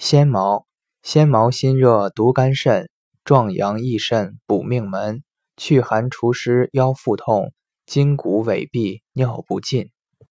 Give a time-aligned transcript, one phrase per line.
[0.00, 0.66] 纤毛
[1.02, 2.88] 纤毛心热毒肝肾
[3.22, 5.22] 壮阳益肾补命门。
[5.58, 7.52] 祛寒除湿腰腹痛
[7.84, 9.90] 筋骨痿痹尿不尽。